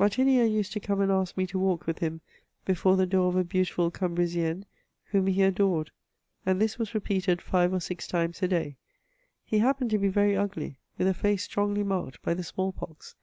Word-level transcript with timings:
Martini^re 0.00 0.50
used 0.50 0.72
to 0.72 0.80
come 0.80 1.02
and 1.02 1.12
ask 1.12 1.36
me 1.36 1.46
to 1.46 1.58
walk 1.58 1.86
with 1.86 1.98
him 1.98 2.22
before 2.64 2.96
the 2.96 3.04
door 3.04 3.28
of 3.28 3.36
a 3.36 3.44
beautiful 3.44 3.90
Cambrisienne 3.90 4.64
whom 5.04 5.26
he 5.26 5.42
adored; 5.42 5.90
and 6.46 6.58
this 6.58 6.78
was 6.78 6.94
repeated 6.94 7.42
five 7.42 7.74
or 7.74 7.80
six 7.80 8.06
times 8.08 8.42
a 8.42 8.48
day. 8.48 8.78
He 9.44 9.58
happened 9.58 9.90
to 9.90 9.98
be 9.98 10.08
very 10.08 10.34
ugly, 10.34 10.78
with 10.96 11.06
a 11.06 11.12
face 11.12 11.42
strongly 11.42 11.82
marked 11.82 12.22
by 12.22 12.32
the 12.32 12.42
small 12.42 12.72
pox. 12.72 13.16